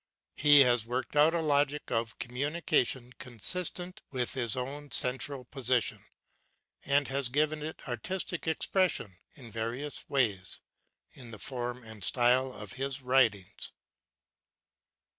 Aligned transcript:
He 0.35 0.61
has 0.61 0.87
worked 0.87 1.15
out 1.15 1.35
a 1.35 1.41
logic 1.41 1.91
of 1.91 2.17
com 2.17 2.29
munication 2.35 3.15
consistent 3.19 4.01
with 4.09 4.33
his 4.33 4.57
central 4.93 5.45
position, 5.45 5.99
and 6.83 7.07
has 7.09 7.29
given 7.29 7.61
it 7.61 7.87
artistic 7.87 8.47
expression, 8.47 9.17
in 9.35 9.51
various 9.51 10.03
ways, 10.09 10.61
in 11.13 11.29
the 11.29 11.37
form 11.37 11.83
and 11.83 12.03
style 12.03 12.51
of 12.51 12.73
his 12.73 13.03
writings. 13.03 13.73